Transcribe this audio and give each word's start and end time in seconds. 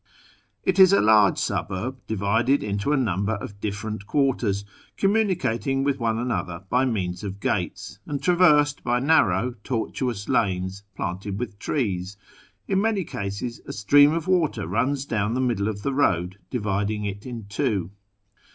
It 0.63 0.79
is 0.79 0.93
a 0.93 0.99
large 0.99 1.37
suburb, 1.37 1.99
divided 2.07 2.63
into 2.63 2.89
a 2.89 2.97
1 2.97 3.03
98 3.05 3.05
A 3.05 3.05
YEAR 3.05 3.35
AMONGST 3.35 3.37
THE 3.37 3.37
PERSIANS 3.37 3.37
numlier 3.37 3.37
ot" 3.99 4.01
didereut 4.01 4.05
quarters, 4.07 4.65
cuimmiiiicating 4.97 5.83
with 5.83 5.99
one 5.99 6.15
iiiidtlier 6.15 6.61
Ity 6.73 6.85
moans 6.91 7.23
of 7.23 7.39
gates, 7.39 7.99
and 8.07 8.19
traversed 8.23 8.83
by 8.83 8.99
narrow, 8.99 9.53
tortuous 9.63 10.27
lunes 10.27 10.81
planted 10.95 11.37
witli 11.37 11.59
trees; 11.59 12.17
in 12.67 12.81
many 12.81 13.03
cases 13.03 13.61
a 13.67 13.71
stream 13.73 14.13
of 14.13 14.27
water 14.27 14.65
runs 14.67 15.05
down 15.05 15.35
the 15.35 15.39
middle 15.39 15.67
of 15.67 15.83
the 15.83 15.93
road 15.93 16.39
dividing 16.49 17.05
it 17.05 17.27
in 17.27 17.45
two. 17.47 17.91